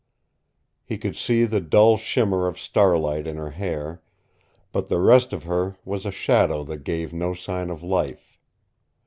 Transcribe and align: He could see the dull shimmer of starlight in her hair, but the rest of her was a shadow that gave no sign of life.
He 0.83 0.97
could 0.97 1.15
see 1.15 1.43
the 1.43 1.61
dull 1.61 1.95
shimmer 1.95 2.47
of 2.47 2.59
starlight 2.59 3.27
in 3.27 3.37
her 3.37 3.51
hair, 3.51 4.01
but 4.71 4.87
the 4.87 4.99
rest 4.99 5.31
of 5.31 5.43
her 5.43 5.77
was 5.85 6.07
a 6.07 6.11
shadow 6.11 6.63
that 6.63 6.83
gave 6.83 7.13
no 7.13 7.35
sign 7.35 7.69
of 7.69 7.83
life. 7.83 8.39